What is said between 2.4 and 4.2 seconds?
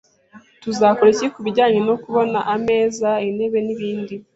ameza, intebe nibindi?